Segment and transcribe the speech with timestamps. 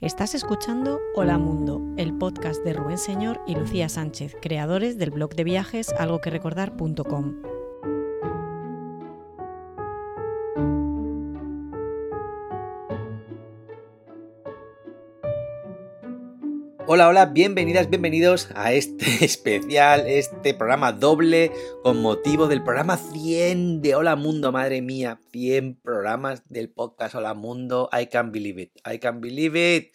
[0.00, 5.34] Estás escuchando Hola Mundo, el podcast de Rubén Señor y Lucía Sánchez, creadores del blog
[5.34, 7.57] de viajes algoquerecordar.com.
[16.90, 21.52] Hola, hola, bienvenidas, bienvenidos a este especial, este programa doble
[21.82, 27.34] con motivo del programa 100 de Hola Mundo, madre mía, 100 programas del podcast Hola
[27.34, 29.94] Mundo, I can believe it, I can believe it.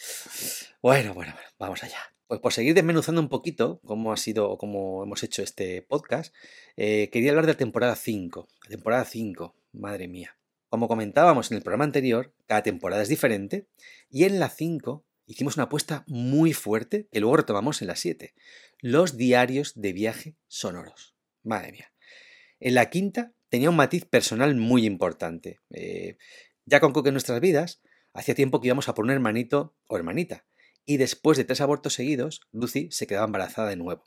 [0.84, 1.98] Bueno, bueno, bueno, vamos allá.
[2.28, 6.32] Pues por seguir desmenuzando un poquito cómo ha sido o cómo hemos hecho este podcast,
[6.78, 8.48] eh, quería hablar de la temporada 5.
[8.66, 10.38] La temporada 5, madre mía.
[10.70, 13.66] Como comentábamos en el programa anterior, cada temporada es diferente
[14.12, 18.34] y en la 5 hicimos una apuesta muy fuerte que luego retomamos en la 7.
[18.80, 21.16] Los diarios de viaje sonoros.
[21.44, 21.94] Madre mía.
[22.60, 25.60] En la quinta tenía un matiz personal muy importante.
[25.72, 26.18] Eh,
[26.66, 27.82] ya con Coque en nuestras vidas,
[28.14, 30.46] hacía tiempo que íbamos a por un hermanito o hermanita.
[30.86, 34.04] Y después de tres abortos seguidos, Lucy se quedaba embarazada de nuevo.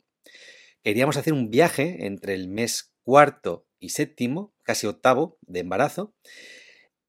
[0.83, 6.15] Queríamos hacer un viaje entre el mes cuarto y séptimo, casi octavo, de embarazo,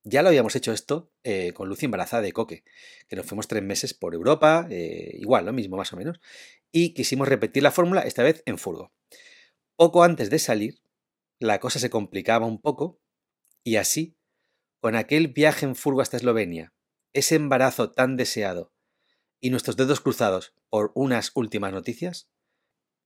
[0.08, 2.64] ya lo habíamos hecho esto eh, con Lucy embarazada de Coque,
[3.08, 6.20] que nos fuimos tres meses por Europa, eh, igual, lo mismo más o menos,
[6.72, 8.92] y quisimos repetir la fórmula, esta vez en furgo.
[9.76, 10.82] Poco antes de salir,
[11.38, 13.00] la cosa se complicaba un poco,
[13.62, 14.16] y así,
[14.80, 16.72] con aquel viaje en furgo hasta Eslovenia,
[17.12, 18.72] ese embarazo tan deseado,
[19.40, 22.30] y nuestros dedos cruzados por unas últimas noticias,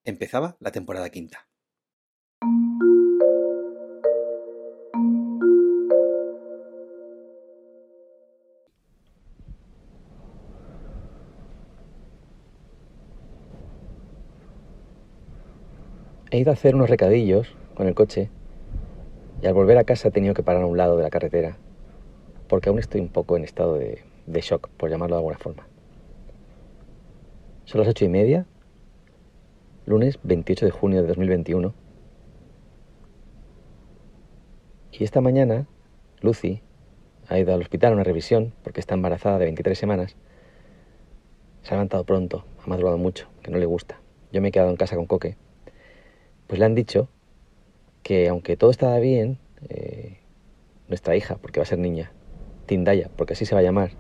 [0.05, 1.52] empezaba la temporada quinta.
[16.33, 18.31] He ido a hacer unos recadillos con el coche
[19.43, 21.59] y al volver a casa he tenido que parar a un lado de la carretera
[22.49, 24.01] porque aún estoy un poco en estado de,
[24.41, 25.67] shock, por llamarlo de alguna forma.
[27.67, 28.47] Son las ocho y media,
[29.85, 31.75] lunes 28 de junio de 2021.
[34.93, 35.67] Y esta mañana,
[36.23, 36.63] Lucy
[37.29, 40.17] ha ido al hospital a una revisión porque está embarazada de 23 semanas.
[41.63, 44.01] Se ha levantado pronto, ha madrugado mucho, que no le gusta.
[44.33, 45.37] Yo me he quedado en casa con Coque
[46.53, 47.09] pues le han dicho
[48.03, 49.39] que aunque todo estaba bien,
[49.71, 50.19] eh,
[50.87, 52.13] nuestra hija, porque va a ser niña,
[52.67, 53.93] Tindaya, porque así se va a llamar,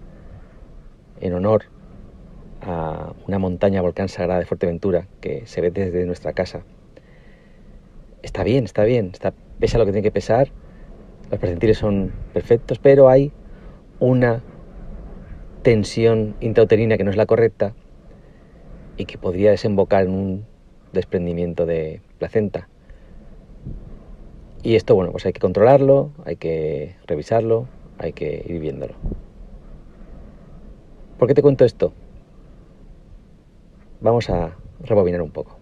[1.23, 1.63] en honor
[2.61, 6.63] a una montaña volcán sagrada de Fuerteventura que se ve desde nuestra casa.
[8.21, 9.13] Está bien, está bien,
[9.59, 10.49] pesa lo que tiene que pesar,
[11.31, 13.33] los percentiles son perfectos, pero hay
[13.99, 14.43] una
[15.63, 17.73] tensión intrauterina que no es la correcta
[18.99, 20.52] y que podría desembocar en un
[20.93, 22.69] desprendimiento de placenta.
[24.63, 27.67] Y esto, bueno, pues hay que controlarlo, hay que revisarlo,
[27.99, 28.95] hay que ir viéndolo.
[31.19, 31.93] ¿Por qué te cuento esto?
[34.01, 35.59] Vamos a rebobinar un poco.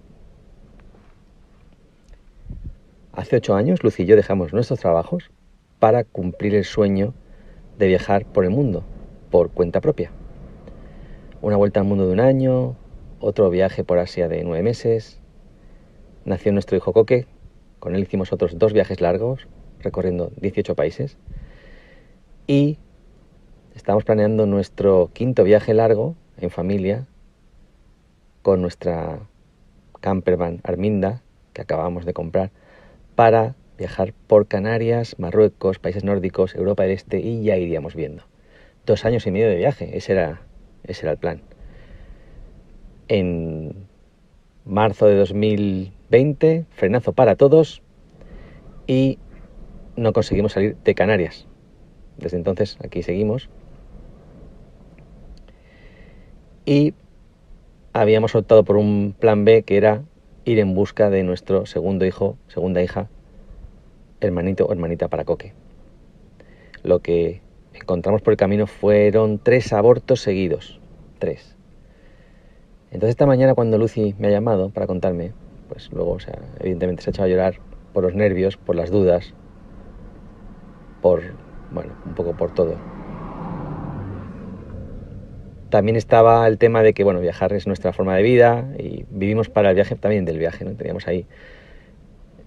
[3.12, 5.30] Hace ocho años, Lucy y yo dejamos nuestros trabajos
[5.78, 7.12] para cumplir el sueño
[7.78, 8.84] de viajar por el mundo,
[9.30, 10.10] por cuenta propia.
[11.42, 12.76] Una vuelta al mundo de un año,
[13.18, 15.19] otro viaje por Asia de nueve meses,
[16.30, 17.26] nació nuestro hijo Coque.
[17.78, 19.46] Con él hicimos otros dos viajes largos,
[19.80, 21.18] recorriendo 18 países.
[22.46, 22.78] Y
[23.74, 27.06] estamos planeando nuestro quinto viaje largo en familia
[28.42, 29.20] con nuestra
[30.00, 32.50] campervan Arminda, que acabamos de comprar,
[33.14, 38.24] para viajar por Canarias, Marruecos, países nórdicos, Europa del Este y ya iríamos viendo.
[38.86, 40.42] Dos años y medio de viaje, ese era,
[40.84, 41.42] ese era el plan.
[43.08, 43.89] En
[44.64, 47.82] marzo de 2020, frenazo para todos
[48.86, 49.18] y
[49.96, 51.46] no conseguimos salir de Canarias.
[52.18, 53.48] Desde entonces aquí seguimos.
[56.64, 56.94] Y
[57.92, 60.02] habíamos optado por un plan B que era
[60.44, 63.08] ir en busca de nuestro segundo hijo, segunda hija,
[64.20, 65.52] hermanito o hermanita para Coque.
[66.82, 67.40] Lo que
[67.74, 70.80] encontramos por el camino fueron tres abortos seguidos.
[71.18, 71.56] Tres.
[72.90, 75.32] Entonces esta mañana cuando Lucy me ha llamado para contarme,
[75.68, 77.54] pues luego, o sea, evidentemente se ha echado a llorar
[77.92, 79.32] por los nervios, por las dudas,
[81.00, 81.22] por,
[81.70, 82.74] bueno, un poco por todo.
[85.70, 89.48] También estaba el tema de que, bueno, viajar es nuestra forma de vida y vivimos
[89.48, 90.72] para el viaje también del viaje, ¿no?
[90.72, 91.26] Teníamos ahí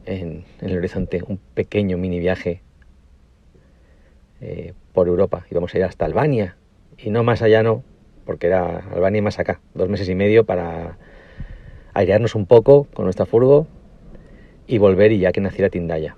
[0.05, 2.61] en, el horizonte un pequeño mini viaje
[4.41, 5.45] eh, por Europa.
[5.49, 6.57] Íbamos a ir hasta Albania
[6.97, 7.83] y no más allá, no,
[8.25, 10.97] porque era Albania más acá, dos meses y medio para
[11.93, 13.67] airearnos un poco con nuestra furgo
[14.67, 16.15] y volver y ya que naciera Tindaya.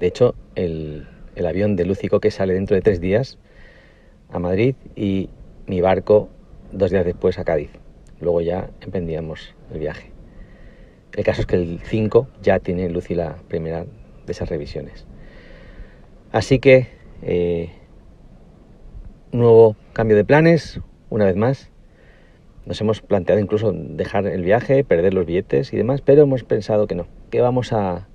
[0.00, 1.06] De hecho, el,
[1.46, 3.38] avión de Lucico que sale dentro de tres días
[4.30, 5.30] a Madrid y
[5.66, 6.28] mi barco
[6.72, 7.70] dos días después a Cádiz.
[8.20, 10.10] Luego ya emprendíamos el viaje.
[11.14, 15.06] El caso es que el 5 ya tiene Lucy la primera de esas revisiones.
[16.32, 16.88] Así que,
[17.22, 17.70] eh,
[19.32, 20.80] nuevo cambio de planes,
[21.10, 21.70] una vez más.
[22.66, 26.86] Nos hemos planteado incluso dejar el viaje, perder los billetes y demás, pero hemos pensado
[26.86, 28.06] que no, que vamos a,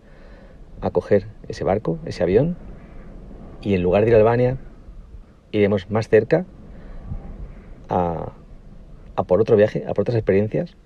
[0.79, 2.55] a coger ese barco, ese avión,
[3.61, 4.57] y en lugar de ir a Albania,
[5.51, 6.45] iremos más cerca
[7.89, 8.31] a,
[9.15, 10.77] a por otro viaje, a por otras experiencias,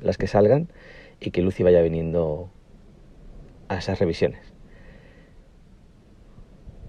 [0.00, 0.68] las que salgan,
[1.20, 2.50] y que Lucy vaya viniendo
[3.68, 4.40] a esas revisiones.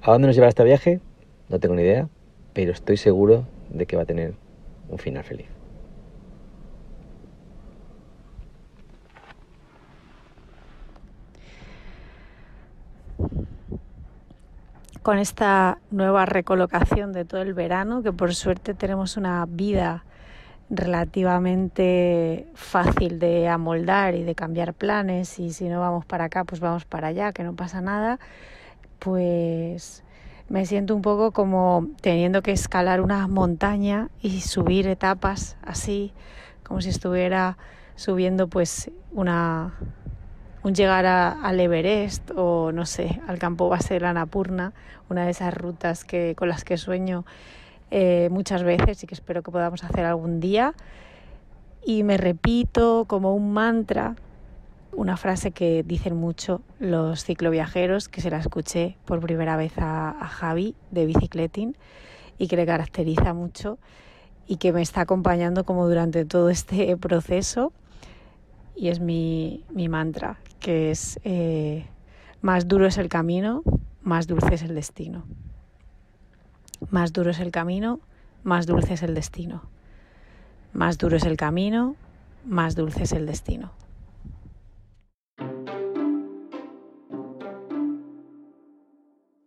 [0.02, 1.00] ¿A dónde nos llevará este viaje?
[1.50, 2.10] No tengo ni idea,
[2.54, 4.34] pero estoy seguro de que va a tener
[4.90, 5.48] un final feliz.
[15.02, 20.04] Con esta nueva recolocación de todo el verano, que por suerte tenemos una vida
[20.70, 26.62] relativamente fácil de amoldar y de cambiar planes y si no vamos para acá pues
[26.62, 28.20] vamos para allá, que no pasa nada,
[29.00, 30.04] pues
[30.50, 36.12] me siento un poco como teniendo que escalar una montaña y subir etapas así,
[36.64, 37.58] como si estuviera
[37.96, 39.74] subiendo pues una
[40.62, 44.74] un llegar al Everest o no sé, al campo base de la Napurna,
[45.10, 47.26] una de esas rutas que con las que sueño
[47.92, 50.74] eh, muchas veces y que espero que podamos hacer algún día.
[51.86, 54.16] Y me repito como un mantra
[54.92, 60.14] una frase que dicen mucho los cicloviajeros, que se la escuché por primera vez a,
[60.30, 61.76] Javi de Bicicleting
[62.38, 63.78] y que le caracteriza mucho
[64.48, 67.72] y que me está acompañando como durante todo este proceso.
[68.76, 71.86] Y es mi, mi mantra, que es eh,
[72.42, 73.64] más duro es el camino,
[74.02, 75.24] más dulce es el destino.
[76.90, 78.00] Más duro es el camino,
[78.44, 79.64] más dulce es el destino.
[80.72, 81.96] Más duro es el camino,
[82.46, 83.72] más dulce es el destino.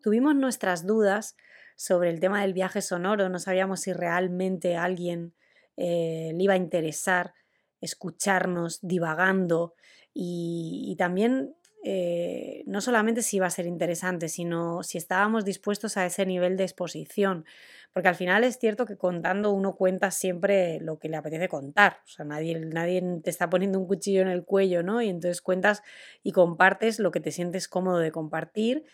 [0.02, 1.36] Tuvimos nuestras dudas
[1.76, 5.34] sobre el tema del viaje sonoro, no sabíamos si realmente a alguien
[5.76, 7.34] eh, le iba a interesar
[7.80, 9.74] escucharnos divagando
[10.14, 11.54] y también
[11.84, 16.56] eh, no solamente si iba a ser interesante, sino si estábamos dispuestos a ese nivel
[16.56, 17.44] de exposición.
[17.92, 21.98] Porque al final es cierto que contando uno cuenta siempre lo que le apetece contar.
[22.04, 25.02] O sea, nadie, nadie te está poniendo un cuchillo en el cuello, ¿no?
[25.02, 25.82] Y entonces cuentas
[26.22, 28.84] y compartes lo que te sientes cómodo de compartir.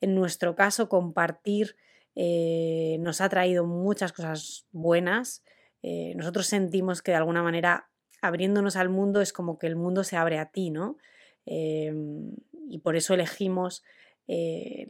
[0.00, 1.76] En nuestro caso, compartir
[2.14, 5.44] eh, nos ha traído muchas cosas buenas.
[5.82, 7.90] Eh, nosotros sentimos que de alguna manera
[8.22, 10.96] abriéndonos al mundo es como que el mundo se abre a ti, ¿no?
[11.44, 12.34] Em,
[12.68, 13.84] y por eso elegimos
[14.26, 14.88] eh,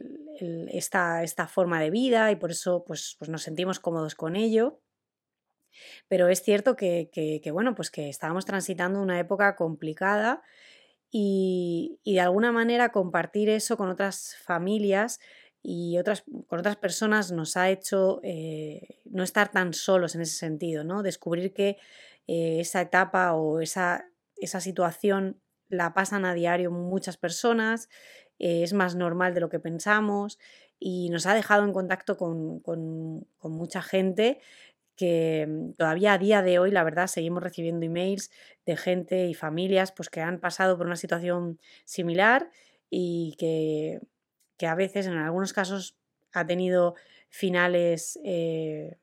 [0.69, 4.79] esta, esta, forma de vida y por eso pues, pues nos sentimos cómodos con ello.
[6.07, 10.41] Pero es cierto que, que, bueno, pues que estábamos transitando una época complicada
[11.19, 15.19] y, de alguna manera compartir eso con otras familias
[15.63, 20.35] y otras, con otras personas nos ha hecho eh, no estar tan solos en ese
[20.35, 21.01] sentido, ¿no?
[21.01, 21.77] Descubrir que
[22.27, 24.05] eh, esa etapa o esa,
[24.35, 27.89] esa situación la pasan a diario muchas personas,
[28.37, 30.37] eh, es más normal de lo que pensamos
[30.79, 32.61] y nos ha dejado en contacto con,
[33.41, 34.39] mucha gente
[34.97, 38.31] que mm, todavía a día de hoy, la verdad, seguimos recibiendo emails
[38.65, 42.51] de gente y familias pues, que han pasado por una situación similar
[42.89, 44.01] y que,
[44.67, 45.97] a veces, en algunos casos,
[46.33, 46.95] ha tenido
[47.29, 48.97] finales eh,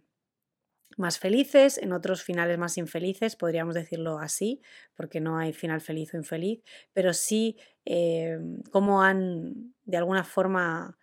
[0.97, 4.61] más felices, en otros finales más infelices, podríamos decirlo así,
[4.95, 8.39] porque no hay final feliz o infeliz, pero sí eh,
[8.71, 10.99] cómo han de alguna forma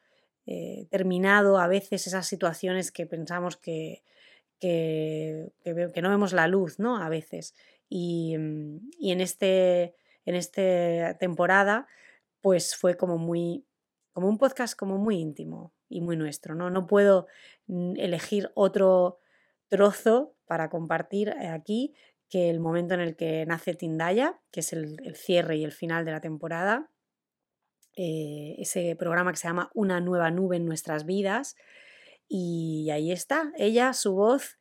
[0.45, 4.03] eh, terminado a veces esas situaciones que pensamos que,
[4.61, 5.51] que,
[6.01, 6.97] no vemos la luz, ¿no?
[6.97, 7.55] A veces.
[7.89, 11.87] Y, mm, y en, este, en esta temporada,
[12.39, 13.65] pues fue como muy,
[14.13, 16.69] como un podcast como muy íntimo y muy nuestro, ¿no?
[16.69, 17.27] No puedo
[17.67, 19.19] mm, elegir otro
[19.67, 21.93] trozo para compartir eh, aquí
[22.29, 26.05] que el momento en el que nace Tindaya, que es el, cierre y el final
[26.05, 26.89] de la temporada,
[27.97, 31.57] eh, ese programa que se llama Una nueva nube en nuestras vidas,
[32.33, 34.57] y ahí está, ella, su voz,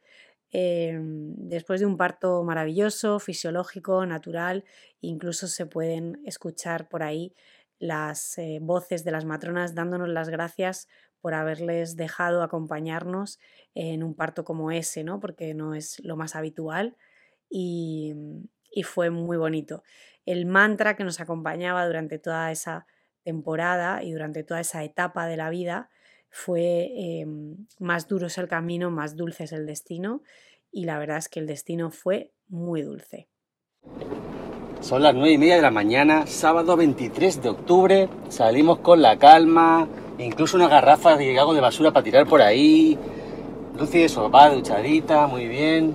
[0.50, 4.65] em, después de un parto maravilloso, fisiológico, natural,
[5.00, 7.33] incluso se pueden escuchar por ahí
[7.79, 10.89] las eh, voces de las matronas dándonos las gracias
[11.21, 13.39] por haberles dejado acompañarnos
[13.75, 15.21] en un parto como ese, ¿no?
[15.21, 16.97] porque no es lo más habitual
[17.49, 18.17] y,
[18.73, 19.85] y fue muy bonito.
[20.27, 22.87] El mantra que nos acompañaba durante toda esa
[23.23, 25.89] temporada y durante toda esa etapa de la vida
[26.30, 30.22] fue em, más duro es el camino, más dulce es el destino
[30.72, 33.28] y la verdad es que el destino fue muy dulce.
[34.80, 39.18] Son las nueve y media de la mañana, sábado 23 de octubre, salimos con la
[39.18, 42.99] calma, incluso una garrafa de algo de basura para tirar por ahí,
[43.78, 45.94] Lucy va duchadita, muy bien.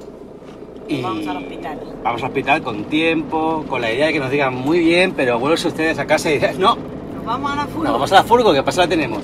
[0.88, 1.80] Y vamos al hospital.
[2.04, 5.40] Vamos al hospital con tiempo, con la idea de que nos digan muy bien, pero
[5.40, 6.76] vuelven ustedes a casa y dirán, no.
[7.16, 7.84] Nos vamos a la furgo.
[7.84, 9.24] Nos vamos a la furgo, que pasa la tenemos.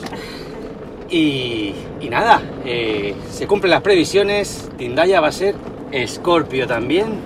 [1.12, 1.74] Y,
[2.10, 4.70] nada, eh, se cumplen las previsiones.
[4.78, 5.56] Tindaya va a ser
[5.92, 7.20] Escorpio también.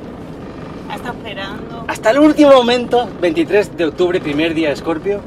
[0.94, 1.86] Está esperando.
[1.88, 5.22] Hasta el último momento, 23 de octubre, primer día de Escorpio.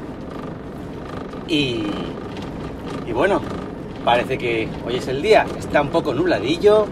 [1.47, 1.83] Y,
[3.07, 3.41] y bueno,
[4.03, 5.45] parece que hoy es el día.
[5.57, 6.85] Está un poco nubladillo.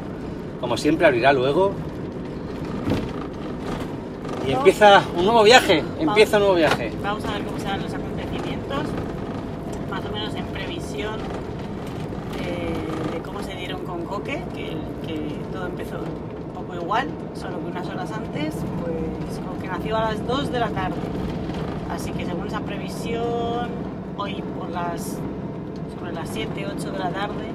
[0.62, 1.74] Como siempre, abrirá luego.
[4.48, 5.84] Y empieza un nuevo viaje.
[6.00, 6.94] Empieza un nuevo viaje.
[7.04, 8.84] Vamos a ver cómo serán los acontecimientos.
[9.92, 11.20] Más o menos en previsión
[14.54, 14.76] que,
[15.52, 20.28] todo empezó un poco igual, solo que unas horas antes, pues que nació a las
[20.28, 20.96] 2 de la tarde.
[21.92, 23.70] Así que según esa previsión,
[24.18, 25.18] hoy por las
[25.98, 27.52] sobre las 7, 8 de la tarde,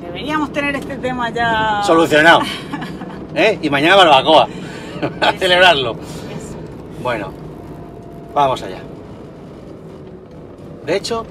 [0.00, 2.40] deberíamos tener este tema ya solucionado.
[3.34, 3.58] ¿Eh?
[3.60, 4.48] Y mañana barbacoa.
[5.20, 5.96] a celebrarlo.
[7.02, 7.32] Bueno,
[8.34, 8.80] vamos allá.
[10.84, 11.26] De hecho,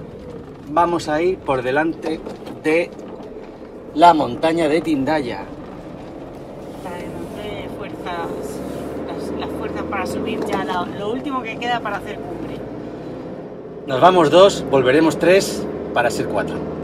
[0.69, 2.19] vamos a ir por delante
[2.63, 2.89] de
[3.95, 5.45] la montaña de Tindaya.
[7.35, 8.27] Dé fuerzas,
[9.39, 12.57] las, fuerzas para subir ya lo último que queda para hacer cumbre.
[13.87, 16.78] Nos vamos dos, volveremos tres para ser cuatro.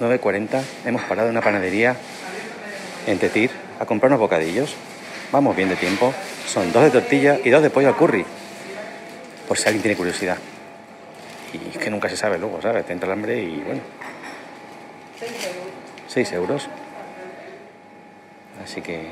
[0.00, 1.96] 9.40 hemos parado en una panadería
[3.06, 4.74] en Tetir a comprar unos bocadillos.
[5.30, 6.12] Vamos bien de tiempo.
[6.46, 8.24] Son dos de tortilla y dos de pollo al curry.
[9.48, 10.38] Por si alguien tiene curiosidad.
[11.52, 12.84] Y es que nunca se sabe luego, ¿sabes?
[12.86, 13.80] Te entra el hambre y bueno.
[16.08, 16.68] 6 euros.
[18.62, 19.10] Así que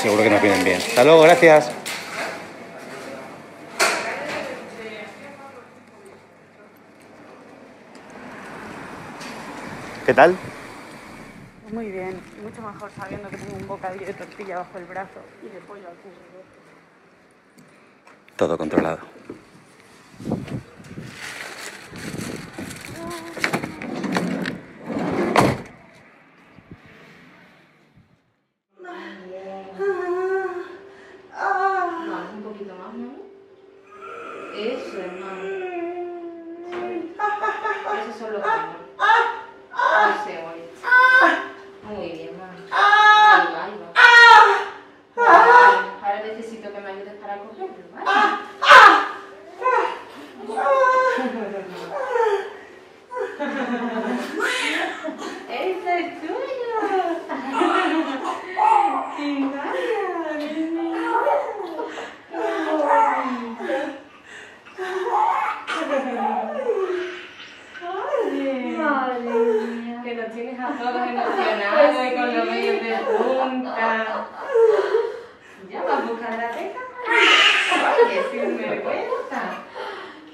[0.00, 0.78] seguro que nos vienen bien.
[0.78, 1.70] Hasta luego, gracias.
[10.04, 10.36] ¿Qué tal?
[11.70, 15.48] Muy bien, mucho mejor sabiendo que tengo un bocadillo de tortilla bajo el brazo y
[15.48, 16.12] de pollo al cubo.
[18.34, 18.98] Todo controlado.
[32.34, 33.12] un poquito más, ¿no?
[34.56, 35.42] Eso, hermano.
[38.02, 38.42] Eso son los
[41.84, 42.54] muy bien, mamá.
[42.70, 43.88] Ahí va, ahí va.
[46.02, 48.10] Ahora necesito que me ayudes para cogerlo, ¿vale?
[55.48, 56.62] ¡Este es tuyo!
[70.34, 74.28] tienes a todos emocionados y con los medios de punta.
[75.68, 76.80] Ya vas a buscar la teca.
[78.06, 79.42] Oye, sin vergüenza.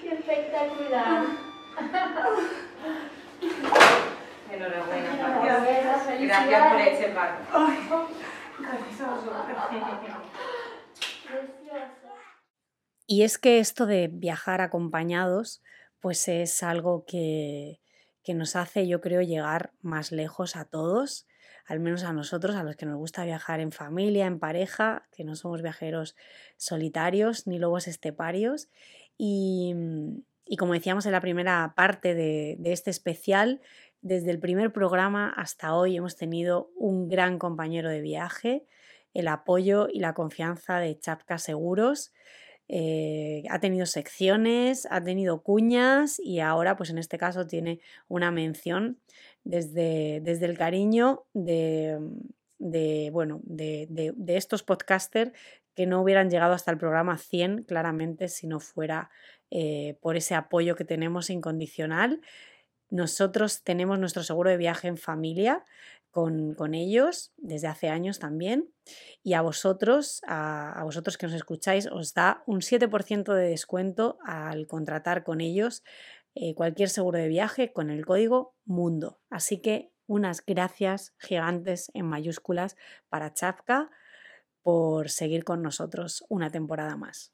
[0.01, 1.25] Qué espectacular.
[4.51, 5.11] Enhorabuena,
[5.45, 7.37] Gracias, Gracias por ese pago.
[13.07, 15.63] Y es que esto de viajar acompañados,
[16.01, 17.79] pues es algo que,
[18.23, 21.27] que nos hace, yo creo, llegar más lejos a todos,
[21.67, 25.25] al menos a nosotros, a los que nos gusta viajar en familia, en pareja, que
[25.25, 26.17] no somos viajeros
[26.57, 28.71] solitarios ni lobos esteparios.
[29.19, 29.75] Y,
[30.59, 33.61] como decíamos en la primera parte de, de este especial,
[34.01, 38.65] desde el primer programa hasta hoy hemos tenido un gran compañero de viaje,
[39.13, 42.15] el apoyo y la confianza de Chapka Seguros.
[42.69, 48.31] Eh, ha tenido secciones, ha tenido cuñas y ahora, pues en este caso, tiene una
[48.31, 48.99] mención
[49.45, 51.99] desde, desde el cariño de,
[53.13, 55.33] bueno, de, de, de, estos podcasters
[55.75, 59.11] que no hubieran llegado hasta el programa 100, claramente, si no fuera
[59.51, 62.21] eh, por ese apoyo que tenemos incondicional.
[62.91, 65.65] Nosotros tenemos nuestro seguro de viaje en familia
[66.57, 68.71] con, ellos desde hace años también.
[69.23, 74.19] Y a vosotros, a, a vosotros que nos escucháis, os da un 7% de descuento
[74.25, 75.83] al contratar con ellos
[76.35, 79.21] eh, cualquier seguro de viaje con el código MUNDO.
[79.31, 82.77] Así que unas gracias gigantes en mayúsculas
[83.09, 83.91] para Chapka
[84.63, 87.33] por seguir con nosotros una temporada más.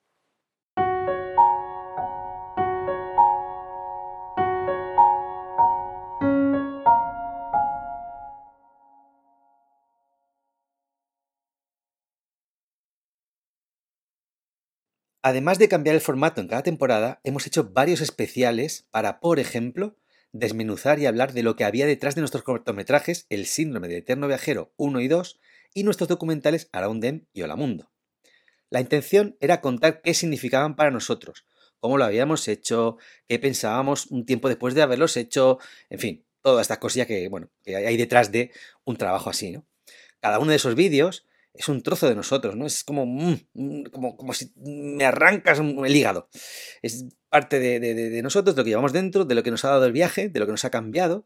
[15.26, 19.96] Además de cambiar el formato en cada temporada, hemos hecho varios especiales para, por ejemplo,
[20.32, 24.28] desmenuzar y hablar de lo que había detrás de nuestros cortometrajes El síndrome del eterno
[24.28, 25.40] viajero 1 y 2
[25.72, 27.90] y nuestros documentales Around Them y Hola Mundo.
[28.68, 31.46] La intención era contar qué significaban para nosotros,
[31.80, 36.64] cómo lo habíamos hecho, qué pensábamos un tiempo después de haberlos hecho, en fin, todas
[36.64, 38.50] estas cosillas que, bueno, que hay detrás de
[38.84, 39.64] un trabajo así, ¿no?
[40.20, 42.66] Cada uno de esos vídeos es un trozo de nosotros, ¿no?
[42.66, 46.28] Es como, mm, mm, como, como si me arrancas el hígado.
[46.82, 49.64] Es parte de, de, de, nosotros, de lo que llevamos dentro, de lo que nos
[49.64, 51.24] ha dado el viaje, de lo que nos ha cambiado.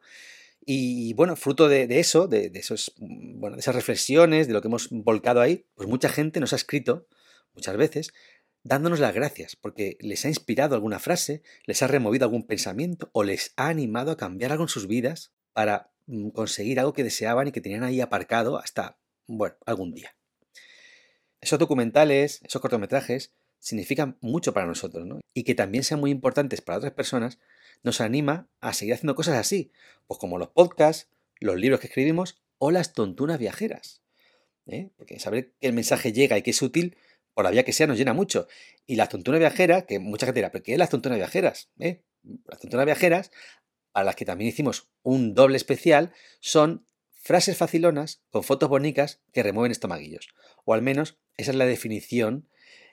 [0.71, 4.69] Y bueno, fruto de, eso, de, esos, mm, bueno, de esas reflexiones, de lo que
[4.69, 7.07] hemos volcado ahí, pues mucha gente nos ha escrito,
[7.55, 8.13] muchas veces,
[8.65, 13.25] dándonos las gracias, porque les ha inspirado alguna frase, les ha removido algún pensamiento o
[13.25, 15.91] les ha animado a cambiar algo en sus vidas para
[16.35, 20.18] conseguir algo que deseaban y que tenían ahí aparcado hasta, bueno, algún día.
[21.41, 25.21] Esos documentales, esos cortometrajes, significan mucho para nosotros, ¿no?
[25.35, 27.39] Y que también sean muy importantes para otras personas,
[27.83, 29.73] nos anima a seguir haciendo cosas así,
[30.07, 31.09] pues como los podcasts,
[31.41, 34.03] los libros que escribimos o las tontunas viajeras.
[34.67, 34.91] ¿eh?
[34.97, 36.97] Porque saber que el mensaje llega y que es útil,
[37.35, 38.49] por la vía que sea, nos llena mucho.
[38.87, 41.71] Y las tontunas viajeras, que mucha gente dirá, ¿pero qué es las tontunas viajeras?
[41.79, 42.03] ¿Eh?
[42.47, 43.31] Las tontunas viajeras,
[43.95, 46.88] a las que también hicimos un doble especial, son
[47.29, 50.29] frases facilonas con fotos bonitas que remueven estomaguillos.
[50.65, 52.49] O al menos esa es la definición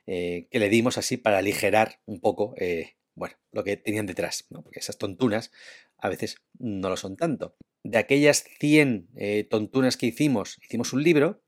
[0.08, 4.46] eh, que le dimos así para aligerar un poco eh, bueno, lo que tenían detrás,
[4.50, 5.52] porque esas tontunas
[5.98, 7.56] a veces no lo son tanto.
[7.86, 11.42] De aquellas 100 eh, tontunas que hicimos, hicimos un libro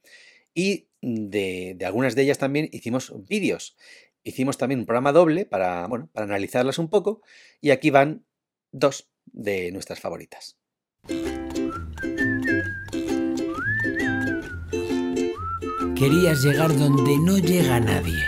[0.54, 3.76] y de, de, algunas de ellas también hicimos vídeos.
[4.24, 7.22] Hicimos también un programa doble para, bueno, para analizarlas un poco
[7.60, 8.26] y aquí van
[8.72, 10.58] dos de nuestras favoritas.
[15.98, 18.24] Querías llegar donde no llega nadie.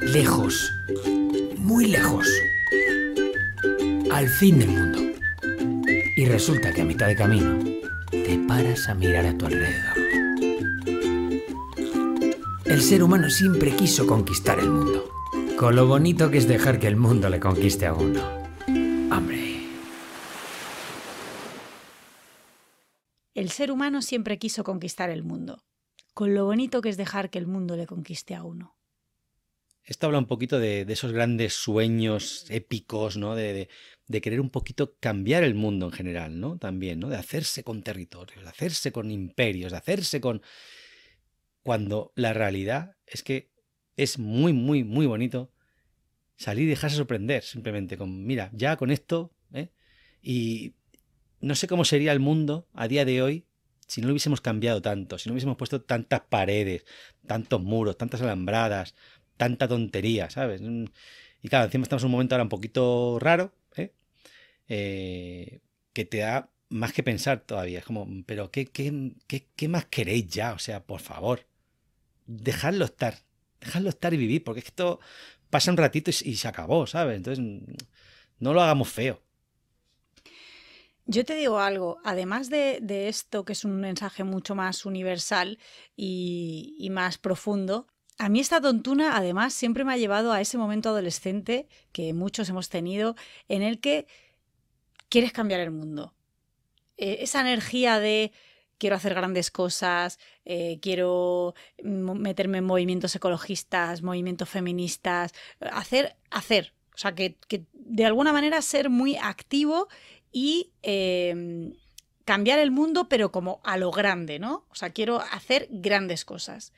[0.00, 0.72] Lejos,
[1.56, 2.26] muy lejos.
[4.10, 4.98] Al fin del mundo.
[6.16, 7.58] Y resulta que a mitad de camino
[8.10, 9.98] te paras a mirar a tu alrededor.
[12.64, 15.08] El ser humano siempre quiso conquistar el mundo,
[15.56, 18.37] con lo bonito que es dejar que el mundo le conquiste a uno.
[23.48, 25.64] El ser humano siempre quiso conquistar el mundo,
[26.12, 28.76] con lo bonito que es dejar que el mundo le conquiste a uno.
[29.84, 33.34] Esto habla un poquito de, esos grandes sueños épicos, ¿no?
[33.34, 33.68] De, de,
[34.06, 36.58] de, querer un poquito cambiar el mundo en general, ¿no?
[36.58, 37.08] También, ¿no?
[37.08, 40.42] De hacerse con territorios, de hacerse con imperios, de hacerse con...
[41.62, 43.50] Cuando la realidad es que
[43.96, 45.54] es muy, muy, muy bonito
[46.36, 49.70] salir y dejarse sorprender simplemente con, mira, ya con esto, ¿eh?
[50.20, 50.74] Y
[51.40, 53.44] no sé cómo sería el mundo a día de hoy
[53.88, 56.84] si no lo hubiésemos cambiado tanto, si no hubiésemos puesto tantas paredes,
[57.26, 58.94] tantos muros, tantas alambradas,
[59.36, 60.60] tanta tontería, ¿sabes?
[60.60, 60.84] Mm,
[61.42, 63.92] y claro, encima estamos en un momento ahora un poquito raro, ¿eh?
[64.68, 65.60] Eh,
[65.94, 67.78] que te da más que pensar todavía.
[67.78, 70.52] Es como, pero ¿qué, qué, qué, qué más queréis ya?
[70.52, 71.46] O sea, por favor,
[72.26, 73.18] dejadlo estar,
[73.60, 75.00] dejadlo estar y vivir, porque esto
[75.50, 77.16] pasa un ratito y, y se acabó, ¿sabes?
[77.16, 77.60] Entonces, mm,
[78.40, 79.22] no lo hagamos feo.
[81.10, 85.58] Yo te digo algo, además de, de, esto, que es un mensaje mucho más universal
[85.96, 87.86] y, más profundo,
[88.18, 92.50] a mí esta tontuna además siempre me ha llevado a ese momento adolescente que muchos
[92.50, 93.16] hemos tenido
[93.48, 94.06] en el que
[95.08, 96.14] quieres cambiar el mundo.
[96.98, 98.30] Eh, esa energía de
[98.76, 105.32] quiero hacer grandes cosas, eh, quiero meterme en movimientos ecologistas, movimientos feministas,
[105.72, 106.74] hacer, hacer.
[106.94, 107.38] O sea, que
[107.72, 109.88] de alguna manera ser muy activo
[110.38, 111.72] y eh,
[112.24, 114.66] cambiar el mundo, pero como a lo grande, ¿no?
[114.70, 116.72] O sea, quiero hacer grandes cosas.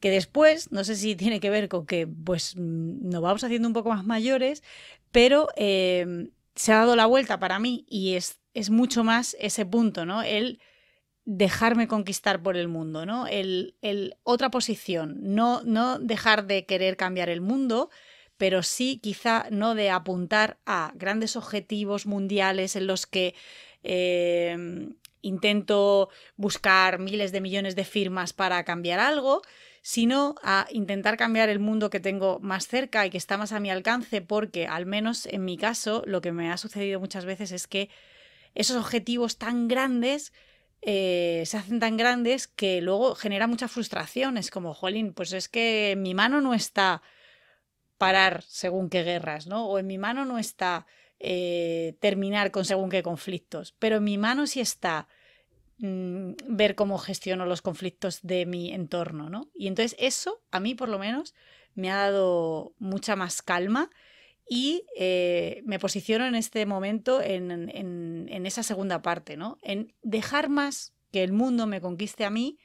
[0.00, 3.66] que después, no sé si tiene que ver con que pues mm, nos vamos haciendo
[3.66, 4.62] un poco más mayores,
[5.10, 9.64] pero eh, se ha dado la vuelta para mí y es, es mucho más ese
[9.66, 10.22] punto, ¿no?
[10.22, 10.60] El
[11.24, 13.26] dejarme conquistar por el mundo, ¿no?
[13.26, 17.90] El, el, otra posición, no, no dejar de querer cambiar el mundo,
[18.38, 23.34] pero sí quizá no de apuntar a grandes objetivos mundiales en los que
[23.82, 24.88] eh,
[25.22, 29.42] intento buscar miles de millones de firmas para cambiar algo,
[29.82, 33.60] sino a intentar cambiar el mundo que tengo más cerca y que está más a
[33.60, 37.52] mi alcance, porque al menos en mi caso lo que me ha sucedido muchas veces
[37.52, 37.88] es que
[38.54, 40.32] esos objetivos tan grandes
[40.82, 44.36] eh, se hacen tan grandes que luego genera mucha frustración.
[44.36, 47.02] Es como, jolín, pues es que mi mano no está
[47.98, 49.66] parar según qué guerras, ¿no?
[49.66, 50.86] O en mi mano no está
[51.18, 55.08] eh, terminar con según qué conflictos, pero en mi mano sí está
[55.78, 59.50] mm, ver cómo gestiono los conflictos de mi entorno, ¿no?
[59.54, 61.34] Y entonces eso, a mí por lo menos,
[61.74, 63.90] me ha dado mucha más calma
[64.48, 69.58] y eh, me posiciono en este momento en, en, en, esa segunda parte, ¿no?
[69.62, 72.58] En dejar más que el mundo me conquiste a mí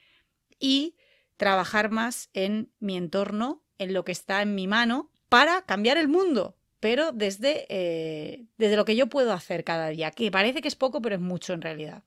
[0.58, 0.96] y
[1.36, 6.08] trabajar más en mi entorno, en lo que está en mi mano, para cambiar el
[6.08, 10.68] mundo, pero desde, eh, desde lo que yo puedo hacer cada día, que parece que
[10.68, 12.02] es poco, pero es mucho en realidad.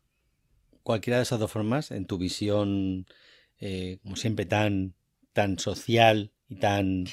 [0.83, 3.07] Cualquiera de esas dos formas, en tu visión,
[3.59, 4.93] eh, como siempre, tan,
[5.33, 7.05] tan social y tan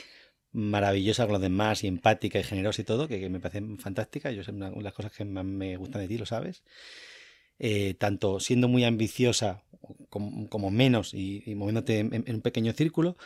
[0.53, 4.31] maravillosa con los demás y empática y generosa y todo, que, me parece fantástica.
[4.33, 6.63] Yo es una de las cosas que más me gustan de ti, lo sabes.
[7.59, 9.63] Eh, tanto siendo muy ambiciosa
[10.11, 13.17] como, menos y, moviéndote en, un pequeño círculo.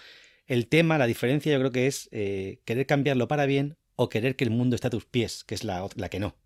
[0.47, 4.37] El tema, la diferencia, yo creo que es eh, querer cambiarlo para bien o querer
[4.37, 6.37] que el mundo esté a tus pies, que es la, la que no.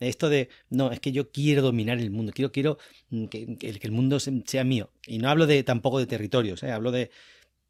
[0.00, 2.78] Esto de, no, es que yo quiero dominar el mundo, quiero, quiero
[3.10, 4.90] mm, que, que el mundo sea mío.
[5.06, 6.72] Y no hablo de tampoco de territorios, ¿eh?
[6.72, 7.10] hablo de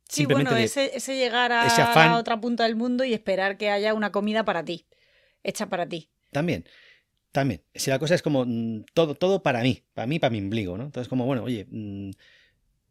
[0.09, 4.12] Sí, bueno, ese, ese, llegar a otra punta del mundo y esperar que haya una
[4.12, 4.87] comida para ti,
[5.43, 6.11] hecha para ti.
[6.31, 6.64] También,
[7.33, 7.62] también.
[7.75, 10.77] Si la cosa es como mm, todo, todo para mí, para mí, para mi ombligo,
[10.77, 10.85] ¿no?
[10.85, 12.11] Entonces, como, bueno, oye, mm,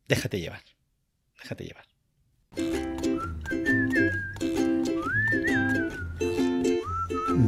[0.08, 0.64] déjate llevar,
[1.42, 1.86] déjate llevar.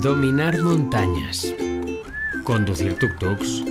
[0.01, 1.53] Dominar montañas,
[2.43, 3.63] conducir tuk-tuks,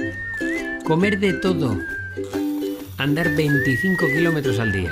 [0.85, 1.79] comer de todo,
[2.99, 4.91] andar 25 kilómetros al día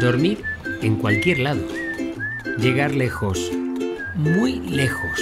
[0.00, 0.38] Dormir
[0.82, 1.62] en cualquier lado.
[2.58, 3.50] Llegar lejos,
[4.14, 5.20] muy lejos.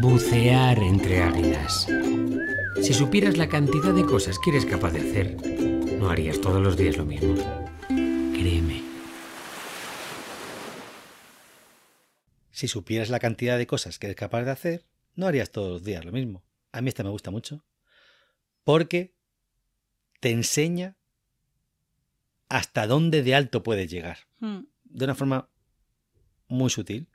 [0.00, 1.88] Bucear entre águilas.
[2.80, 5.36] Si supieras la cantidad de cosas que eres capaz de hacer,
[5.98, 7.67] no harías todos los días lo mismo.
[12.58, 15.84] Si supieras la cantidad de cosas que eres capaz de hacer, no harías todos los
[15.84, 16.42] días lo mismo.
[16.72, 17.64] A mí esta me gusta mucho.
[18.64, 19.14] Porque
[20.18, 20.96] te enseña
[22.48, 24.26] hasta dónde de alto puedes llegar.
[24.40, 24.62] Hmm.
[24.82, 25.48] De una forma
[26.48, 27.06] muy sutil.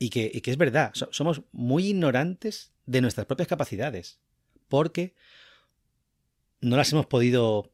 [0.00, 4.18] Y que, es verdad, somos muy ignorantes de nuestras propias capacidades.
[4.66, 5.14] Porque
[6.60, 7.71] no las hemos podido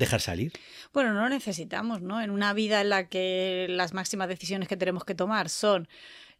[0.00, 0.52] dejar salir.
[0.92, 2.20] Bueno, no lo necesitamos, ¿no?
[2.20, 5.88] En una vida en la que las máximas decisiones que tenemos que tomar son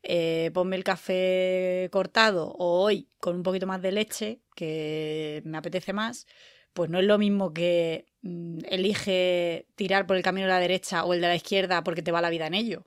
[0.02, 5.58] eh, ponme el café cortado o hoy con un poquito más de leche, que me
[5.58, 6.26] apetece más,
[6.72, 11.04] pues no es lo mismo que mm, elige tirar por el camino de la derecha
[11.04, 12.84] o el de la izquierda porque te va la vida en ello.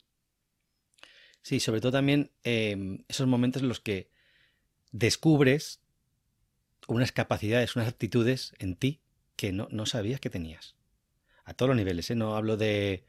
[1.43, 4.09] Sí, sobre todo también em, esos momentos en los que
[4.91, 5.81] descubres
[6.87, 9.02] unas capacidades, unas aptitudes en ti
[9.43, 10.77] que no, sabías que tenías.
[11.43, 12.15] A todos los niveles, ¿eh?
[12.15, 13.03] No hablo de...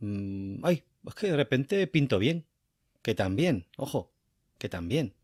[0.00, 2.46] Mm, ay, es que de repente pinto bien.
[3.00, 4.12] Que también, ojo,
[4.58, 5.14] que también.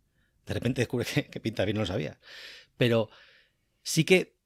[0.46, 2.20] De repente descubres que, que pinta bien, no lo sabía.
[2.76, 3.10] Pero
[3.82, 4.36] sí que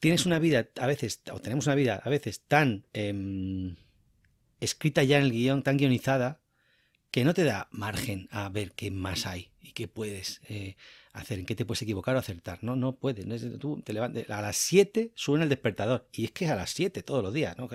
[0.00, 3.76] tienes una vida a veces, o tenemos una vida a veces tan em,
[4.58, 6.40] escrita ya en el guion, tan guionizada,
[7.10, 10.76] que no te da margen a ver qué más hay y qué puedes eh,
[11.12, 12.58] hacer, en qué te puedes equivocar o acertar.
[12.62, 13.26] No, no puedes.
[13.58, 16.08] tú te levantes, a las 7 suena el despertador.
[16.12, 17.56] Y es que es a las 7 todos los días.
[17.56, 17.68] No,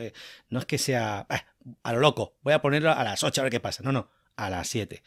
[0.49, 1.45] no es que sea ah,
[1.81, 3.83] a lo loco, voy a ponerlo a las 8 a ver qué pasa.
[3.83, 5.03] No, no, a las 7.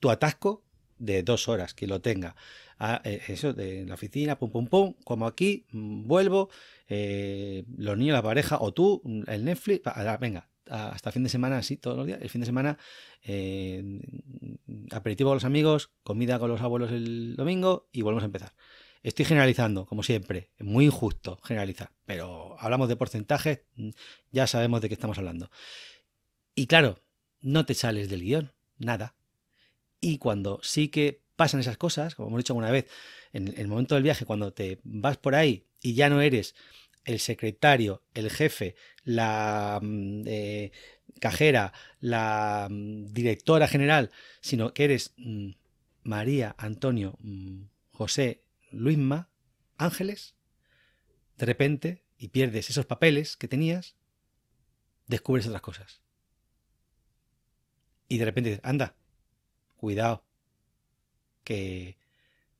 [0.00, 0.62] Tu atasco
[0.98, 2.36] de dos horas, que lo tenga
[2.78, 6.50] a eh, eso de la oficina, pum, pum, pum, como aquí, mm, vuelvo,
[6.88, 9.82] eh, los niños, la pareja, o tú, el Netflix,
[10.20, 12.78] venga, hasta fin de semana, así, todos los días, el fin de semana,
[13.22, 14.00] eh,
[14.90, 18.52] aperitivo con los amigos, comida con los abuelos el domingo y volvemos a empezar.
[19.02, 23.60] Estoy generalizando, como siempre, es muy injusto generalizar, pero hablamos de porcentajes,
[24.32, 25.50] ya sabemos de qué estamos hablando.
[26.54, 26.98] Y claro,
[27.40, 29.14] no te sales del guion, nada.
[30.00, 32.86] Y cuando sí que pasan esas cosas, como hemos dicho alguna vez,
[33.32, 36.54] en el momento del viaje, cuando te vas por ahí y ya no eres
[37.06, 40.72] el secretario, el jefe, la mm, eh,
[41.20, 45.50] cajera, la mm, directora general, sino que eres mm,
[46.02, 47.18] María, Antonio,
[47.92, 49.30] José, Luisma,
[49.78, 50.34] Ángeles,
[51.38, 53.96] de repente, y pierdes esos papeles que tenías,
[55.06, 56.02] descubres otras cosas.
[58.08, 58.96] Y de repente dices, anda,
[59.76, 60.24] cuidado,
[61.44, 61.98] que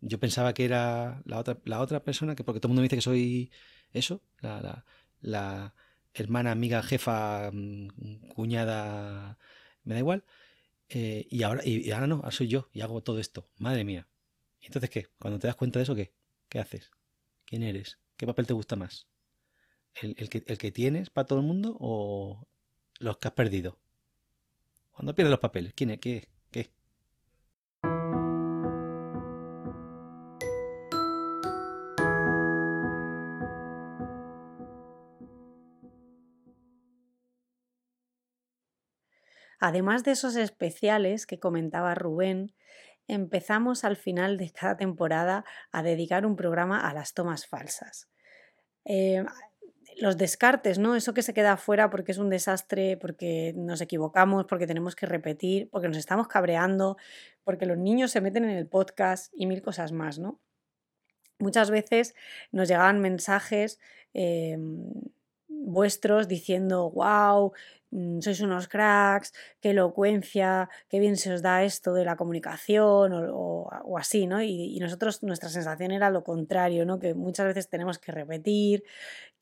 [0.00, 2.88] yo pensaba que era la otra, la otra persona, que porque todo el mundo me
[2.88, 3.50] dice que soy
[3.98, 5.74] eso, la,
[6.14, 9.38] hermana, amiga, jefa, mm, cuñada,
[9.84, 10.24] me da igual.
[10.88, 13.48] Eh, y, ahora, y, ahora no, ahora soy yo y hago todo esto.
[13.58, 14.08] Madre mía.
[14.60, 15.08] ¿Y entonces qué?
[15.18, 16.12] Cuando te das cuenta de eso, ¿qué?
[16.48, 16.90] ¿Qué haces?
[17.44, 17.98] ¿Quién eres?
[18.16, 19.06] ¿Qué papel te gusta más?
[19.94, 22.46] ¿El, el, que, ¿El que tienes para todo el mundo o
[22.98, 23.78] los que has perdido?
[24.92, 25.98] Cuando pierdes los papeles, ¿quién es?
[26.00, 26.20] ¿Qué?
[26.20, 26.35] ¿Qué?
[39.58, 42.54] Además de esos especiales que comentaba Rubén,
[43.08, 48.08] empezamos al final de cada temporada a dedicar un programa a las tomas falsas.
[48.84, 49.24] Eh,
[49.96, 50.94] los descartes, ¿no?
[50.94, 55.06] Eso que se queda afuera porque es un desastre, porque nos equivocamos, porque tenemos que
[55.06, 56.96] repetir, porque nos estamos cabreando,
[57.44, 60.40] porque los niños se meten en el podcast y mil cosas más, ¿no?
[61.38, 62.14] Muchas veces
[62.50, 63.78] nos llegaban mensajes
[64.14, 64.90] em,
[65.64, 67.52] vuestros diciendo, wow,
[67.96, 73.12] Mm, sois unos cracks, qué elocuencia, qué bien se os da esto de la comunicación
[73.14, 74.42] o, así, ¿no?
[74.42, 76.98] Y, nosotros, nuestra sensación era lo contrario, ¿no?
[76.98, 78.82] Que muchas veces tenemos que repetir,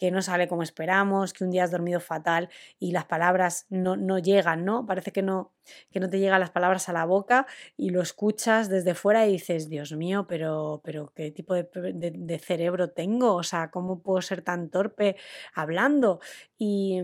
[0.05, 3.97] que no sale como esperamos, que un día has dormido fatal y las palabras no,
[3.97, 4.85] no llegan, ¿no?
[4.85, 5.55] Parece que no,
[5.91, 9.33] que no te llegan las palabras a la boca y lo escuchas desde fuera y
[9.33, 13.35] dices, Dios mío, pero, pero ¿qué tipo de, de cerebro tengo?
[13.35, 15.17] O sea, ¿cómo puedo ser tan torpe
[15.55, 16.21] hablando?
[16.59, 17.01] Y,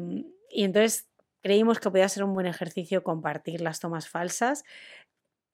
[0.51, 1.09] y entonces
[1.41, 4.63] creímos que podía ser un buen ejercicio compartir las tomas falsas,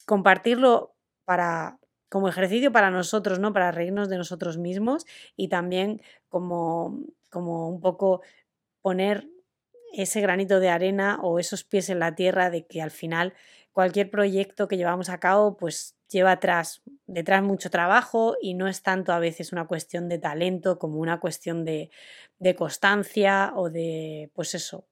[0.04, 1.78] compartirlo para
[2.08, 3.52] como ejercicio para nosotros, ¿no?
[3.52, 5.06] Para reírnos de nosotros mismos
[5.36, 8.22] y también como, como un poco
[8.82, 9.28] poner
[9.92, 13.34] ese granito de arena o esos pies en la tierra de que al final
[13.72, 18.82] cualquier proyecto que llevamos a cabo pues lleva atrás, detrás mucho trabajo y no es
[18.82, 21.90] tanto a veces una cuestión de talento como una cuestión de,
[22.38, 24.86] de constancia o de pues eso,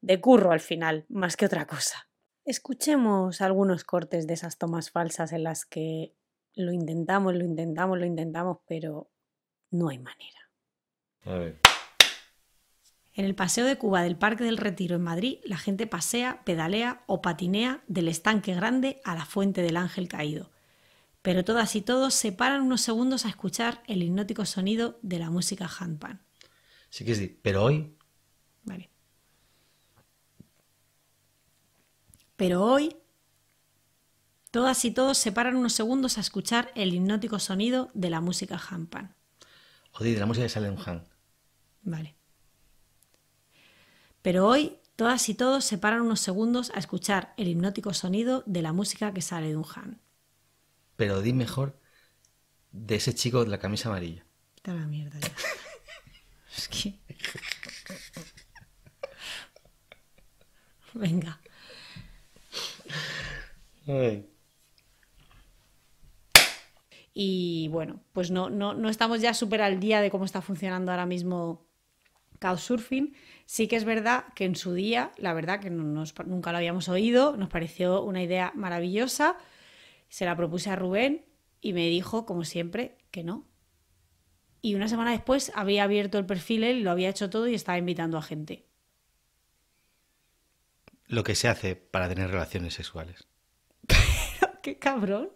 [0.00, 2.08] de curro al final, más que otra cosa.
[2.44, 6.14] Escuchemos algunos cortes de esas tomas falsas en las que
[6.54, 9.10] lo intentamos, lo intentamos, lo intentamos, pero
[9.70, 11.60] no hay manera.
[13.14, 17.02] En el Paseo de Cuba del Parque del Retiro en Madrid, la gente pasea, pedalea
[17.06, 20.50] o patinea del estanque grande a la fuente del ángel caído.
[21.22, 25.30] Pero todas y todos se paran unos segundos a escuchar el hipnótico sonido de la
[25.30, 26.22] música handpan.
[26.88, 27.94] Sí que sí, pero hoy.
[28.64, 28.90] Vale.
[32.36, 32.96] Pero hoy,
[34.50, 38.58] todas y todos se paran unos segundos a escuchar el hipnótico sonido de la música
[38.70, 39.14] Hampan.
[39.92, 41.04] O de la música de Salem Han.
[41.82, 42.19] Vale.
[44.22, 48.62] Pero hoy, todas y todos se paran unos segundos a escuchar el hipnótico sonido de
[48.62, 50.00] la música que sale de un Han.
[50.96, 51.78] Pero di mejor
[52.72, 54.24] de ese chico de la camisa amarilla.
[54.56, 55.32] Está la mierda ya.
[56.56, 56.98] es que.
[60.94, 61.40] Venga.
[67.12, 71.06] Y bueno, pues no, no, estamos ya súper al día de cómo está funcionando ahora
[71.06, 71.66] mismo
[72.38, 73.14] Couchsurfing.
[73.50, 77.36] Sí que es verdad que en su día, la verdad que nunca lo habíamos oído,
[77.36, 79.38] nos pareció una idea maravillosa.
[80.08, 81.24] Se la propuse a Rubén
[81.60, 83.48] y me dijo, como siempre, que no.
[84.62, 87.76] Y una semana después había abierto el perfil, él lo había hecho todo y estaba
[87.76, 88.68] invitando a gente.
[91.08, 93.26] Lo que se hace para tener relaciones sexuales.
[94.62, 95.28] qué cabrón.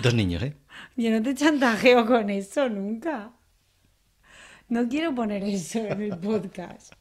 [0.00, 0.56] Dos niños, ¿eh?
[0.96, 3.37] Yo no te chantajeo con eso nunca.
[4.68, 6.92] No quiero poner eso en el podcast.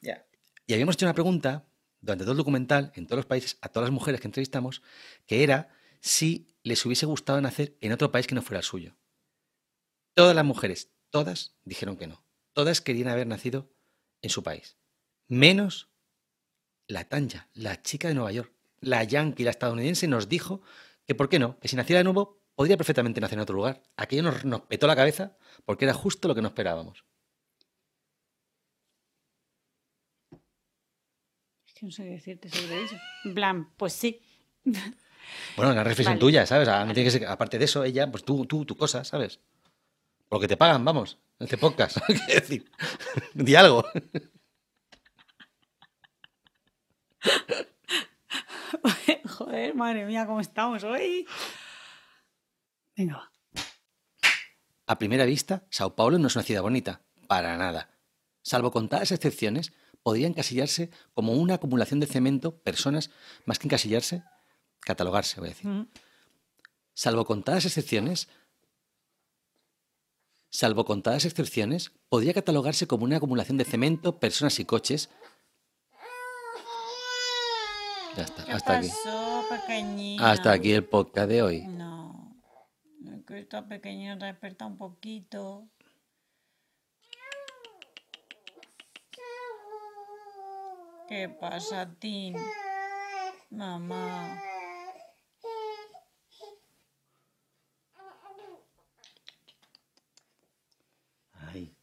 [0.00, 0.26] Ya.
[0.66, 1.66] Y habíamos hecho una pregunta
[2.00, 4.82] durante todo el documental, en todos los países, a todas las mujeres que entrevistamos,
[5.26, 5.68] que era
[6.00, 8.96] si les hubiese gustado nacer en otro país que no fuera el suyo.
[10.14, 12.24] Todas las mujeres, todas, dijeron que no.
[12.52, 13.70] Todas querían haber nacido
[14.22, 14.78] en su país
[15.28, 15.90] menos
[16.86, 18.52] la Tanja, la chica de Nueva York.
[18.80, 20.62] La yankee, la estadounidense, nos dijo
[21.06, 23.80] que por qué no, que si naciera de nuevo podría perfectamente nacer en otro lugar.
[23.96, 27.04] Aquello nos, nos petó la cabeza porque era justo lo que no esperábamos.
[31.64, 32.96] Es que no sé decirte sobre eso.
[33.24, 34.20] En plan, pues sí.
[35.56, 36.20] Bueno, una reflexión Vale.
[36.20, 36.66] tuya, ¿sabes?
[36.66, 39.40] No tiene que ser- aparte de eso, ella, pues tú, tú, tu cosa, ¿sabes?
[40.26, 41.98] Por lo que te pagan, vamos, en este podcast.
[42.06, 42.70] Quiero decir,
[43.34, 43.84] di algo.
[49.28, 51.26] Joder, madre mía, ¿cómo estamos hoy?
[52.98, 53.30] Venga, va.
[54.88, 57.90] A primera vista, Sao Paulo no es una ciudad bonita, para nada.
[58.42, 63.10] Salvo contadas excepciones, podría encasillarse como una acumulación de cemento, personas,
[63.44, 64.24] más que encasillarse,
[64.80, 65.70] catalogarse, voy a decir.
[65.70, 65.88] Mm.
[66.94, 68.28] Salvo contadas excepciones,
[70.48, 75.10] salvo contadas excepciones, podría catalogarse como una acumulación de cemento, personas y coches.
[78.16, 78.90] Ya está, hasta aquí.
[80.18, 81.60] Hasta aquí el podcast de hoy.
[81.68, 81.97] No,
[83.28, 85.68] que esta pequeñina desperta un poquito.
[91.06, 92.34] ¿Qué pasa, Tin?
[93.50, 94.40] Mamá.
[101.34, 101.76] Ay.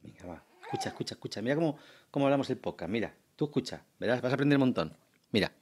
[0.00, 0.44] Venga, va.
[0.62, 1.42] Escucha, escucha, escucha.
[1.42, 1.78] Mira cómo,
[2.12, 2.88] cómo hablamos el podcast.
[2.88, 3.84] Mira, tú escucha.
[3.98, 4.96] Verás, vas a aprender un montón.
[5.32, 5.52] Mira.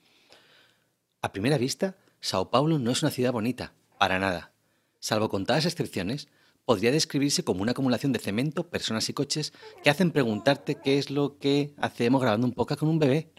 [1.23, 3.73] A primera vista, Sao Paulo no es una ciudad bonita.
[4.01, 4.55] Para nada.
[4.99, 6.29] Salvo contadas excepciones,
[6.65, 9.53] podría describirse como una acumulación de cemento, personas y coches
[9.85, 13.31] que hacen preguntarte qué es lo que hacemos grabando un podcast con un bebé.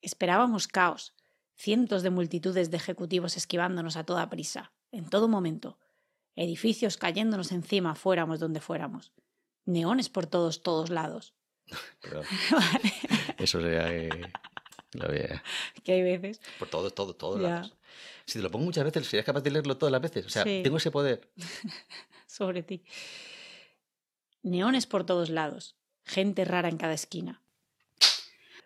[0.00, 1.12] Esperábamos caos,
[1.56, 5.76] cientos de multitudes de ejecutivos esquivándonos a toda prisa, en todo momento,
[6.36, 9.12] edificios cayéndonos encima fuéramos donde fuéramos,
[9.64, 11.34] neones por todos, todos lados.
[13.38, 13.88] Eso sería
[15.84, 16.40] Que hay veces.
[16.58, 17.48] Por todo, todo, todos Ya.
[17.48, 17.74] lados.
[18.26, 20.26] Si te lo pongo muchas veces, serías capaz de leerlo todas las veces.
[20.26, 20.60] O sea, Sí.
[20.62, 21.30] tengo ese poder.
[22.26, 22.82] sobre ti.
[24.42, 27.42] Neones por todos lados, gente rara en cada esquina.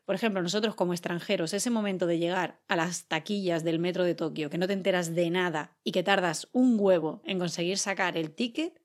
[0.05, 4.17] Por ejemplo, nosotros como extranjeros, ese momento de llegar a las taquillas del metro de
[4.17, 8.17] Tokio, que no te enteras de nada y que tardas un huevo en conseguir sacar
[8.17, 8.83] el ticket,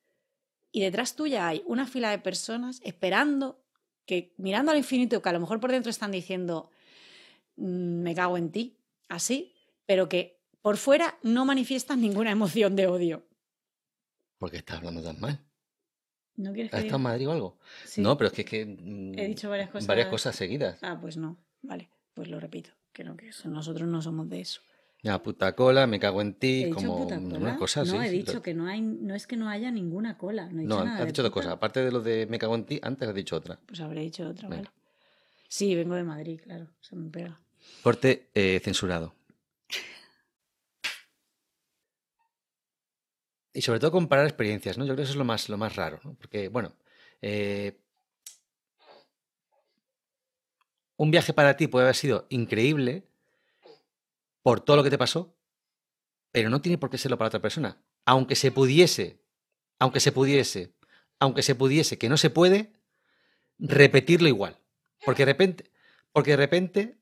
[0.71, 3.59] y detrás tuya hay una fila de personas esperando,
[4.05, 6.76] que mirando al infinito, que a lo mejor por dentro están diciendo, "Mm,
[7.57, 8.77] me cago en ti,
[9.09, 9.53] así,
[9.85, 13.23] pero que por fuera no manifiestan ninguna emoción de odio.
[14.37, 15.39] ¿Por qué estás hablando tan mal?
[16.35, 17.57] ¿No quieres que ¿Has estado en Madrid o algo?
[17.85, 18.01] Sí.
[18.01, 19.87] No, pero es que, es que, mm, He dicho varias cosas.
[19.87, 20.77] Varias cosas seguidas.
[20.83, 21.37] Ah, pues no.
[21.63, 22.69] Vale, pues lo repito.
[22.93, 24.61] Que no, que eso- nosotros no somos de eso.
[25.03, 28.41] Ya, puta cola, me cago en ¿He ti, como una cosa no, he dicho lo-
[28.41, 30.47] que no hay, no es que no haya ninguna cola.
[30.49, 31.53] No he dicho No, nada has dicho dos cosas.
[31.53, 33.59] Aparte de lo de me cago en ti, antes has dicho otra.
[33.65, 34.69] Pues habré dicho otra, Venga.
[34.71, 34.75] vale.
[35.47, 36.67] Sí, vengo de Madrid, claro.
[36.81, 37.39] Se me pega.
[37.83, 39.15] Corte eh, censurado.
[43.53, 44.85] Y sobre todo comparar experiencias, ¿no?
[44.85, 46.13] Yo creo que eso es lo más, lo más raro, ¿no?
[46.13, 46.73] Porque, bueno,
[47.21, 47.79] eh,
[50.95, 53.07] un viaje para ti puede haber sido increíble
[54.43, 55.35] por todo lo que te pasó,
[56.31, 57.81] pero no tiene por qué serlo para otra persona.
[58.05, 59.19] Aunque se pudiese,
[59.79, 60.75] aunque se pudiese,
[61.19, 62.73] aunque se pudiese, que no se puede,
[63.59, 64.57] repetirlo igual.
[65.03, 65.71] Porque de repente,
[66.11, 66.97] porque de repente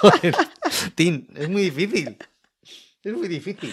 [0.00, 0.34] Joder,
[0.94, 2.16] Tin, es muy difícil.
[3.02, 3.72] Es muy difícil.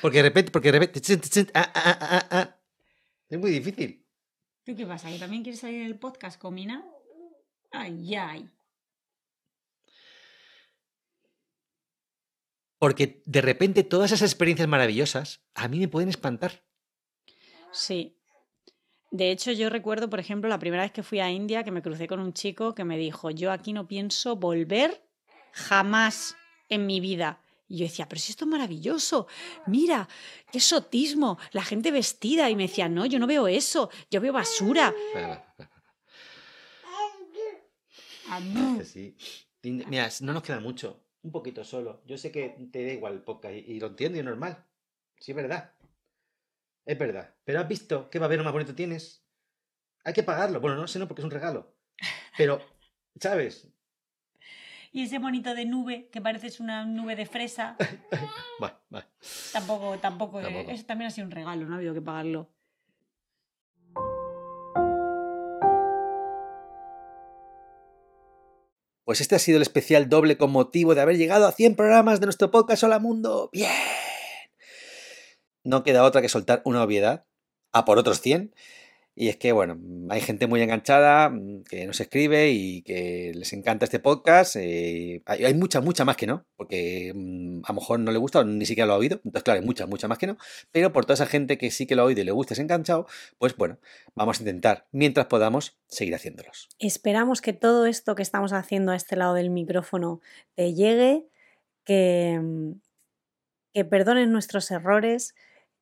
[0.00, 1.00] Porque de repente, porque de repente.
[1.54, 2.56] ah, ah, ah.
[3.28, 4.04] Es muy difícil.
[4.64, 5.10] ¿Tú qué pasa?
[5.10, 6.84] ¿Que también quieres salir en el podcast, Comina?
[7.70, 8.50] Ay, ay.
[12.78, 16.64] Porque de repente todas esas experiencias maravillosas a mí me pueden espantar.
[17.72, 18.17] Sí.
[19.10, 21.82] De hecho, yo recuerdo, por ejemplo, la primera vez que fui a India, que me
[21.82, 25.02] crucé con un chico que me dijo, yo aquí no pienso volver
[25.52, 26.36] jamás
[26.68, 27.40] en mi vida.
[27.68, 29.26] Y yo decía, pero si esto es maravilloso,
[29.66, 30.08] mira,
[30.50, 32.48] qué sotismo, la gente vestida.
[32.48, 34.94] Y me decía, no, yo no veo eso, yo veo basura.
[38.84, 39.16] Sí.
[39.62, 41.00] Mira, no nos queda mucho.
[41.22, 42.02] Un poquito solo.
[42.06, 44.64] Yo sé que te da igual el podcast y, lo entiendo y normal.
[45.18, 45.72] Sí, es verdad.
[46.88, 47.34] Es verdad.
[47.44, 49.22] Pero has visto qué babero más bonito tienes.
[50.04, 50.58] Hay que pagarlo.
[50.58, 51.76] Bueno, no sé, no, porque es un regalo.
[52.38, 52.62] Pero,
[53.20, 53.68] ¿sabes?
[54.90, 57.76] Y ese bonito de nube, que pareces una nube de fresa,
[58.62, 59.06] Va, va.
[59.52, 60.70] tampoco, tampoco, Tampoco.
[60.70, 62.48] eso también ha sido un regalo, no ha habido que pagarlo.
[69.04, 72.20] Pues este ha sido el especial doble con motivo de haber llegado a 100 programas
[72.20, 73.48] de nuestro podcast Hola Mundo.
[73.52, 73.70] ¡Bien!
[75.68, 77.26] No queda otra que soltar una obviedad,
[77.72, 78.54] a por otros 100.
[79.14, 83.52] Y es que, bueno, hay gente muy enganchada mm, que nos escribe y que les
[83.52, 84.56] encanta este podcast.
[84.56, 88.38] eh, hay, mucha, mucha más que no, porque mm, a lo mejor no le gusta
[88.38, 89.16] o ni siquiera lo ha oído.
[89.16, 90.38] Entonces, claro, hay mucha, mucha más que no.
[90.72, 92.60] Pero por toda esa gente que sí que lo ha oído y le gusta, es
[92.60, 93.06] enganchado,
[93.36, 93.76] pues bueno,
[94.14, 96.70] vamos a intentar, mientras podamos, seguir haciéndolos.
[96.78, 100.22] Esperamos que todo esto que estamos haciendo a este lado del micrófono
[100.54, 101.26] te llegue,
[101.84, 102.72] que, mm,
[103.74, 105.34] que perdones nuestros errores,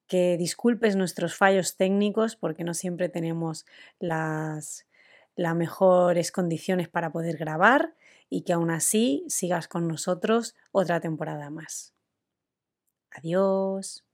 [0.07, 3.67] que disculpes nuestros fallos técnicos, porque no siempre tenemos
[3.99, 4.87] las,
[5.35, 7.95] las mejores condiciones para poder grabar
[8.29, 11.95] y que aún así sigas con nosotros otra temporada más.
[13.11, 14.05] Adiós.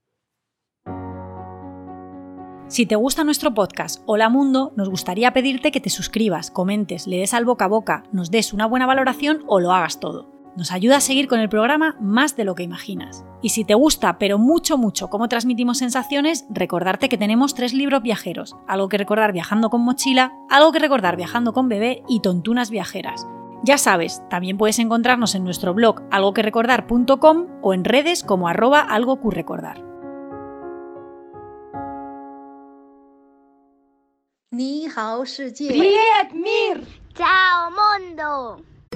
[2.67, 7.17] Si te gusta nuestro podcast Hola Mundo, nos gustaría pedirte que te suscribas, comentes, le
[7.17, 10.71] des al boca a boca, nos des una buena valoración o lo hagas todo nos
[10.71, 13.23] ayuda a seguir con el programa más de lo que imaginas.
[13.41, 18.01] Y si te gusta, pero mucho, mucho, cómo transmitimos sensaciones, recordarte que tenemos tres libros
[18.01, 22.69] viajeros, algo que recordar viajando con mochila, algo que recordar viajando con bebé y tontunas
[22.69, 23.27] viajeras.
[23.63, 29.19] Ya sabes, también puedes encontrarnos en nuestro blog algoquerecordar.com o en redes como arroba algo
[29.31, 29.93] recordar.
[37.15, 38.72] Chao mundo.